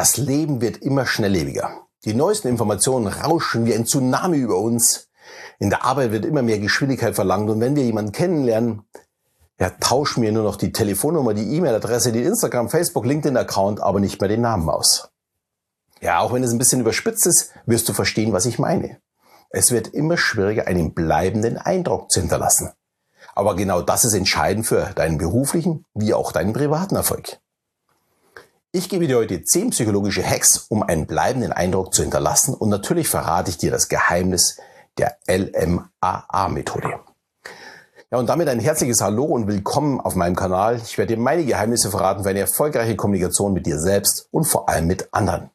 [0.00, 1.82] Das Leben wird immer schnelllebiger.
[2.06, 5.10] Die neuesten Informationen rauschen wie ein Tsunami über uns.
[5.58, 8.88] In der Arbeit wird immer mehr Geschwindigkeit verlangt und wenn wir jemanden kennenlernen,
[9.58, 14.18] ja, tauschen wir nur noch die Telefonnummer, die E-Mail-Adresse, den Instagram, Facebook, LinkedIn-Account, aber nicht
[14.22, 15.10] mehr den Namen aus.
[16.00, 19.02] Ja, auch wenn es ein bisschen überspitzt ist, wirst du verstehen, was ich meine.
[19.50, 22.72] Es wird immer schwieriger, einen bleibenden Eindruck zu hinterlassen.
[23.34, 27.38] Aber genau das ist entscheidend für deinen beruflichen wie auch deinen privaten Erfolg.
[28.72, 33.08] Ich gebe dir heute 10 psychologische Hacks, um einen bleibenden Eindruck zu hinterlassen und natürlich
[33.08, 34.58] verrate ich dir das Geheimnis
[34.96, 37.00] der LMAA-Methode.
[38.12, 40.76] Ja, und damit ein herzliches Hallo und willkommen auf meinem Kanal.
[40.76, 44.68] Ich werde dir meine Geheimnisse verraten für eine erfolgreiche Kommunikation mit dir selbst und vor
[44.68, 45.50] allem mit anderen.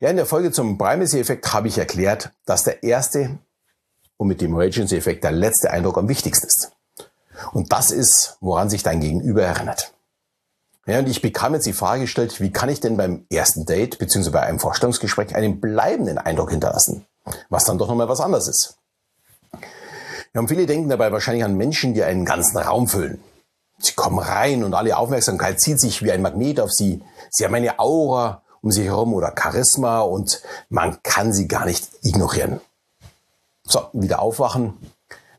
[0.00, 3.38] Ja, in der Folge zum Primacy-Effekt habe ich erklärt, dass der erste
[4.16, 6.72] und mit dem Regency-Effekt der letzte Eindruck am wichtigsten ist.
[7.52, 9.94] Und das ist, woran sich dein Gegenüber erinnert.
[10.88, 13.98] Ja, und ich bekam jetzt die Frage gestellt, wie kann ich denn beim ersten Date
[13.98, 14.30] bzw.
[14.30, 17.04] bei einem Vorstellungsgespräch einen bleibenden Eindruck hinterlassen,
[17.50, 18.78] was dann doch nochmal was anderes ist.
[20.32, 23.22] Ja, und viele denken dabei wahrscheinlich an Menschen, die einen ganzen Raum füllen.
[23.78, 27.02] Sie kommen rein und alle Aufmerksamkeit zieht sich wie ein Magnet auf sie.
[27.30, 30.40] Sie haben eine Aura um sich herum oder Charisma und
[30.70, 32.62] man kann sie gar nicht ignorieren.
[33.64, 34.72] So, wieder aufwachen,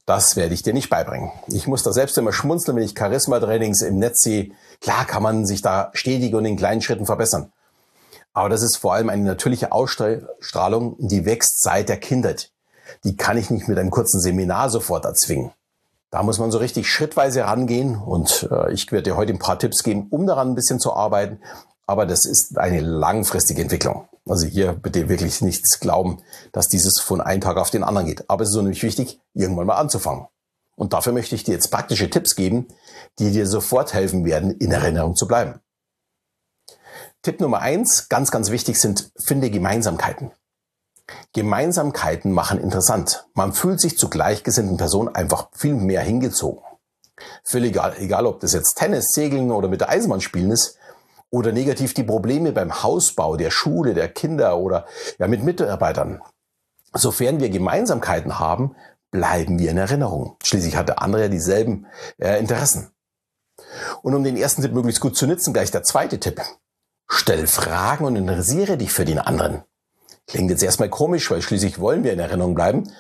[0.10, 1.32] das werde ich dir nicht beibringen.
[1.48, 4.50] Ich muss da selbst immer schmunzeln, wenn ich Charisma-Trainings im Netz sehe.
[4.82, 7.52] Klar kann man sich da stetig und in kleinen Schritten verbessern.
[8.34, 12.52] Aber das ist vor allem eine natürliche Ausstrahlung, die wächst seit der Kindheit.
[13.04, 15.52] Die kann ich nicht mit einem kurzen Seminar sofort erzwingen.
[16.10, 19.60] Da muss man so richtig schrittweise rangehen und äh, ich werde dir heute ein paar
[19.60, 21.40] Tipps geben, um daran ein bisschen zu arbeiten.
[21.90, 24.08] Aber das ist eine langfristige Entwicklung.
[24.28, 28.30] Also hier bitte wirklich nichts glauben, dass dieses von einem Tag auf den anderen geht.
[28.30, 30.28] Aber es ist nämlich wichtig, irgendwann mal anzufangen.
[30.76, 32.68] Und dafür möchte ich dir jetzt praktische Tipps geben,
[33.18, 35.62] die dir sofort helfen werden, in Erinnerung zu bleiben.
[37.24, 40.30] Tipp Nummer eins, ganz, ganz wichtig sind, finde Gemeinsamkeiten.
[41.34, 43.26] Gemeinsamkeiten machen interessant.
[43.34, 46.62] Man fühlt sich zu gleichgesinnten Personen einfach viel mehr hingezogen.
[47.44, 50.76] Völlig egal, egal ob das jetzt Tennis, Segeln oder mit der Eisenbahn spielen ist,
[51.32, 54.86] oder negativ die Probleme beim Hausbau, der Schule, der Kinder oder
[55.20, 56.22] ja, mit Mitarbeitern.
[56.94, 58.76] Sofern wir Gemeinsamkeiten haben,
[59.12, 60.38] bleiben wir in Erinnerung.
[60.44, 61.86] Schließlich hat der andere ja dieselben
[62.18, 62.92] äh, Interessen.
[64.02, 66.42] Und um den ersten Tipp möglichst gut zu nutzen, gleich der zweite Tipp.
[67.08, 69.64] Stell Fragen und interessiere dich für den anderen.
[70.28, 72.92] Klingt jetzt erstmal komisch, weil schließlich wollen wir in Erinnerung bleiben.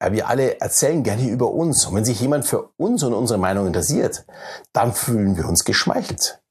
[0.00, 1.86] Aber wir alle erzählen gerne über uns.
[1.86, 4.26] Und wenn sich jemand für uns und unsere Meinung interessiert,
[4.72, 6.41] dann fühlen wir uns geschmeichelt.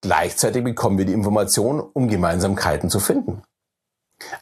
[0.00, 3.42] Gleichzeitig bekommen wir die Information, um Gemeinsamkeiten zu finden.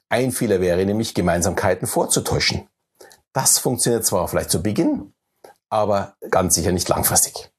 [0.08, 2.68] Ein Fehler wäre nämlich, Gemeinsamkeiten vorzutäuschen.
[3.32, 5.12] Das funktioniert zwar vielleicht zu Beginn,
[5.68, 7.50] aber ganz sicher nicht langfristig.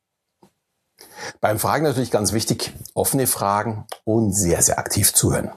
[1.41, 5.51] Beim Fragen natürlich ganz wichtig, offene Fragen und sehr, sehr aktiv zuhören.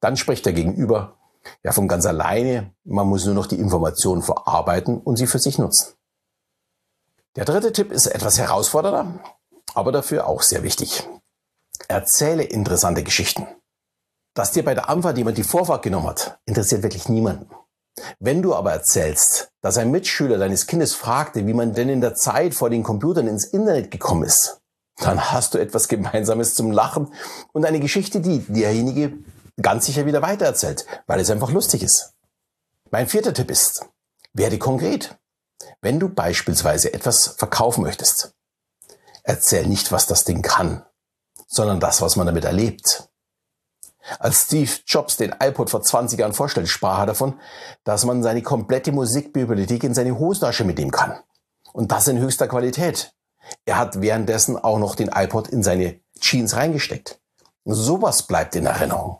[0.00, 1.16] Dann spricht der Gegenüber
[1.62, 2.72] ja von ganz alleine.
[2.84, 5.94] Man muss nur noch die Informationen verarbeiten und sie für sich nutzen.
[7.36, 9.20] Der dritte Tipp ist etwas herausfordernder,
[9.74, 11.08] aber dafür auch sehr wichtig.
[11.88, 13.46] Erzähle interessante Geschichten.
[14.34, 17.50] Dass dir bei der Anfahrt jemand die Vorfahrt genommen hat, interessiert wirklich niemanden.
[18.18, 22.14] Wenn du aber erzählst, dass ein Mitschüler deines Kindes fragte, wie man denn in der
[22.14, 24.60] Zeit vor den Computern ins Internet gekommen ist,
[24.98, 27.12] dann hast du etwas Gemeinsames zum Lachen
[27.52, 29.18] und eine Geschichte, die derjenige
[29.60, 32.12] ganz sicher wieder weitererzählt, weil es einfach lustig ist.
[32.90, 33.86] Mein vierter Tipp ist,
[34.32, 35.16] werde konkret.
[35.80, 38.34] Wenn du beispielsweise etwas verkaufen möchtest,
[39.22, 40.84] erzähl nicht, was das Ding kann,
[41.50, 43.08] sondern das, was man damit erlebt.
[44.18, 47.38] Als Steve Jobs den iPod vor 20 Jahren vorstellte, sprach er davon,
[47.84, 51.18] dass man seine komplette Musikbibliothek in seine Hosentasche mitnehmen kann.
[51.72, 53.12] Und das in höchster Qualität.
[53.64, 57.20] Er hat währenddessen auch noch den iPod in seine Jeans reingesteckt.
[57.64, 59.18] Sowas bleibt in Erinnerung.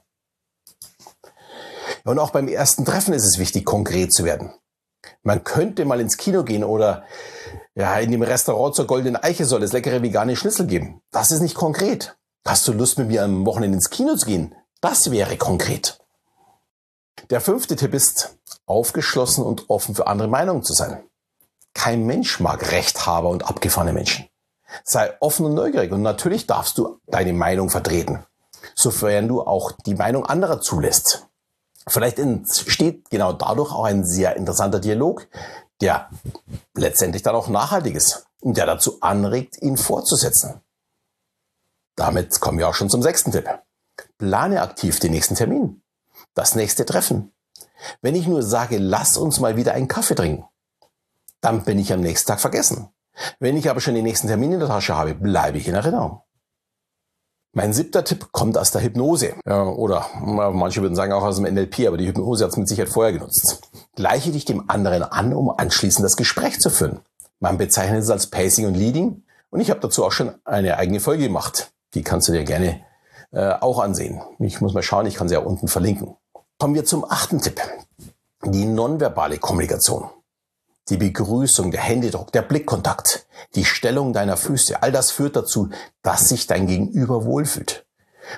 [2.04, 4.52] Und auch beim ersten Treffen ist es wichtig, konkret zu werden.
[5.22, 7.04] Man könnte mal ins Kino gehen oder
[7.74, 11.02] ja, in dem Restaurant zur Goldenen Eiche soll es leckere vegane Schnitzel geben.
[11.10, 12.16] Das ist nicht konkret.
[12.46, 14.54] Hast du Lust, mit mir am Wochenende ins Kino zu gehen?
[14.80, 15.98] Das wäre konkret.
[17.28, 21.04] Der fünfte Tipp ist, aufgeschlossen und offen für andere Meinungen zu sein.
[21.74, 24.26] Kein Mensch mag Rechthaber und abgefahrene Menschen.
[24.84, 28.24] Sei offen und neugierig und natürlich darfst du deine Meinung vertreten,
[28.74, 31.26] sofern du auch die Meinung anderer zulässt.
[31.86, 35.28] Vielleicht entsteht genau dadurch auch ein sehr interessanter Dialog,
[35.80, 36.08] der
[36.74, 40.60] letztendlich dann auch nachhaltig ist und der dazu anregt, ihn fortzusetzen.
[42.00, 43.46] Damit kommen wir auch schon zum sechsten Tipp.
[44.16, 45.82] Plane aktiv den nächsten Termin,
[46.32, 47.34] das nächste Treffen.
[48.00, 50.46] Wenn ich nur sage, lass uns mal wieder einen Kaffee trinken,
[51.42, 52.88] dann bin ich am nächsten Tag vergessen.
[53.38, 56.22] Wenn ich aber schon den nächsten Termin in der Tasche habe, bleibe ich in Erinnerung.
[57.52, 59.34] Mein siebter Tipp kommt aus der Hypnose.
[59.44, 62.66] Ja, oder manche würden sagen auch aus dem NLP, aber die Hypnose hat es mit
[62.66, 63.60] Sicherheit vorher genutzt.
[63.94, 67.00] Gleiche dich dem anderen an, um anschließend das Gespräch zu führen.
[67.40, 71.00] Man bezeichnet es als Pacing und Leading und ich habe dazu auch schon eine eigene
[71.00, 71.70] Folge gemacht.
[71.94, 72.80] Die kannst du dir gerne
[73.32, 74.20] äh, auch ansehen.
[74.38, 76.16] Ich muss mal schauen, ich kann sie ja unten verlinken.
[76.58, 77.60] Kommen wir zum achten Tipp.
[78.44, 80.10] Die nonverbale Kommunikation.
[80.88, 85.70] Die Begrüßung, der Händedruck, der Blickkontakt, die Stellung deiner Füße, all das führt dazu,
[86.02, 87.86] dass sich dein Gegenüber wohlfühlt.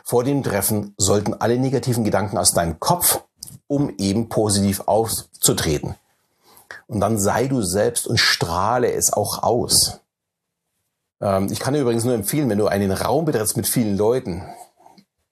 [0.04, 3.22] Vor dem Treffen sollten alle negativen Gedanken aus deinem Kopf,
[3.66, 5.94] um eben positiv aufzutreten.
[6.86, 10.00] Und dann sei du selbst und strahle es auch aus.
[11.22, 14.42] Ähm, ich kann dir übrigens nur empfehlen, wenn du einen Raum betrittst mit vielen Leuten,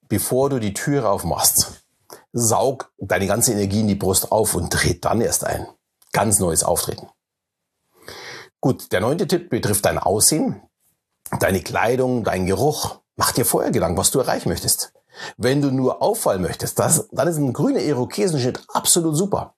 [0.08, 1.84] bevor du die Tür aufmachst,
[2.32, 5.66] saug deine ganze Energie in die Brust auf und tritt dann erst ein
[6.12, 7.08] ganz neues Auftreten.
[8.60, 10.62] Gut, der neunte Tipp betrifft dein Aussehen,
[11.40, 13.00] deine Kleidung, dein Geruch.
[13.16, 14.92] Mach dir vorher Gedanken, was du erreichen möchtest.
[15.36, 19.54] Wenn du nur auffallen möchtest, das, dann ist ein grüner Irokesenschnitt absolut super.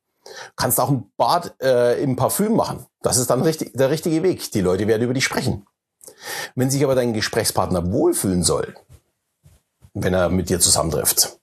[0.56, 2.86] Kannst auch ein Bad äh, im Parfüm machen.
[3.02, 4.50] Das ist dann richtig, der richtige Weg.
[4.52, 5.66] Die Leute werden über dich sprechen.
[6.54, 8.74] Wenn sich aber dein Gesprächspartner wohlfühlen soll,
[9.94, 11.40] wenn er mit dir zusammentrifft,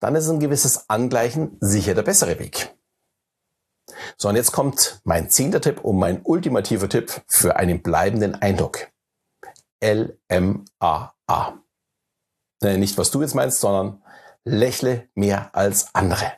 [0.00, 2.74] dann ist ein gewisses Angleichen sicher der bessere Weg.
[4.16, 8.88] So, und jetzt kommt mein zehnter Tipp und mein ultimativer Tipp für einen bleibenden Eindruck.
[9.80, 11.58] L-M-A-A.
[12.62, 14.02] Äh, nicht, was du jetzt meinst, sondern
[14.44, 16.32] lächle mehr als andere.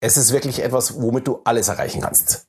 [0.00, 2.46] Es ist wirklich etwas, womit du alles erreichen kannst.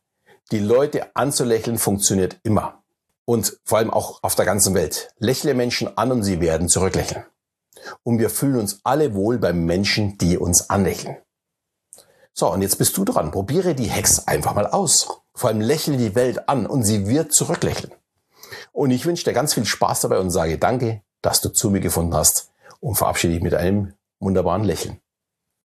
[0.52, 2.84] Die Leute anzulächeln funktioniert immer.
[3.30, 5.14] Und vor allem auch auf der ganzen Welt.
[5.20, 7.26] Lächle Menschen an und sie werden zurücklächeln.
[8.04, 11.18] Und wir fühlen uns alle wohl beim Menschen, die uns anlächeln.
[12.34, 13.32] So, und jetzt bist du dran.
[13.32, 15.10] Probiere die Hex einfach mal aus.
[15.34, 17.94] Vor allem lächle die Welt an und sie wird zurücklächeln.
[18.72, 21.82] Und ich wünsche dir ganz viel Spaß dabei und sage danke, dass du zu mir
[21.82, 25.02] gefunden hast und verabschiede dich mit einem wunderbaren Lächeln.